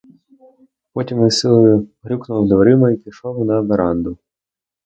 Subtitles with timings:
[0.93, 4.17] Потім із силою грюкнув дверима й пішов на веранду.